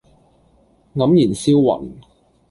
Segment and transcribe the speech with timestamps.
[0.95, 1.95] 黯然銷魂